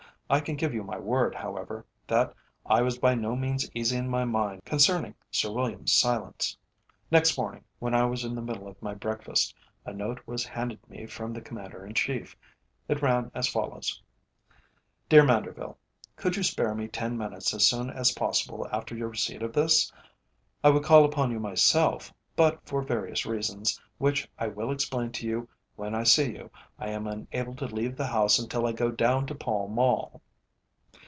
[0.33, 2.33] I can give you my word, however, that
[2.65, 6.57] I was by no means easy in my mind concerning Sir William's silence.
[7.11, 9.53] Next morning, when I was in the middle of my breakfast,
[9.85, 12.33] a note was handed me from the Commander in Chief.
[12.87, 14.01] It ran as follows:
[15.09, 15.77] "DEAR MANDERVILLE,
[16.15, 19.91] Could you spare me ten minutes as soon as possible after your receipt of this?
[20.63, 25.27] I would call upon you myself, but for various reasons, which I will explain to
[25.27, 28.91] you when I see you, I am unable to leave the house until I go
[28.91, 30.21] down to Pall Mall."